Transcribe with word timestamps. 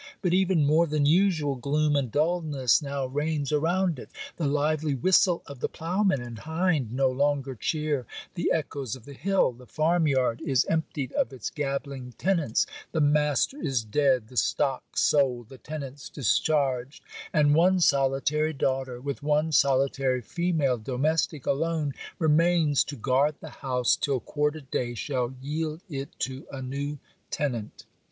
But 0.23 0.33
even 0.33 0.65
more 0.65 0.87
than 0.87 1.05
usual 1.05 1.55
gloom 1.57 1.95
and 1.95 2.11
dulness 2.11 2.81
now 2.81 3.05
reigns 3.05 3.51
around 3.51 3.99
it. 3.99 4.09
The 4.37 4.47
lively 4.47 4.95
whistle 4.95 5.43
of 5.45 5.59
the 5.59 5.69
ploughman 5.69 6.23
and 6.23 6.39
hind 6.39 6.91
no 6.91 7.07
longer 7.11 7.53
chear 7.53 8.07
the 8.33 8.51
echoes 8.51 8.95
of 8.95 9.05
the 9.05 9.13
hill. 9.13 9.51
The 9.51 9.67
farm 9.67 10.07
yard 10.07 10.41
is 10.41 10.65
emptied 10.65 11.11
of 11.11 11.31
its 11.31 11.51
gabbling 11.51 12.13
tenants. 12.17 12.65
The 12.93 12.99
master 12.99 13.61
is 13.61 13.83
dead, 13.83 14.29
the 14.29 14.37
stock 14.37 14.97
sold, 14.97 15.49
the 15.49 15.59
tenants 15.59 16.09
discharged, 16.09 17.03
and 17.31 17.53
one 17.53 17.79
solitary 17.79 18.53
daughter, 18.53 18.99
with 18.99 19.21
one 19.21 19.51
solitary 19.51 20.23
female 20.23 20.79
domestic 20.79 21.45
alone, 21.45 21.93
remains 22.17 22.83
to 22.85 22.95
guard 22.95 23.35
the 23.39 23.49
house 23.51 23.95
till 23.97 24.19
quarter 24.19 24.61
day 24.61 24.95
shall 24.95 25.35
yield 25.39 25.83
it 25.87 26.09
to 26.21 26.47
a 26.51 26.59
new 26.59 26.97
tenant. 27.29 27.85